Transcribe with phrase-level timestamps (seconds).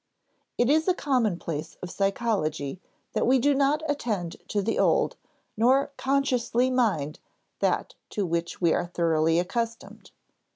[0.57, 2.81] It is a commonplace of psychology
[3.13, 5.15] that we do not attend to the old,
[5.55, 7.19] nor consciously mind
[7.59, 10.09] that to which we are thoroughly accustomed.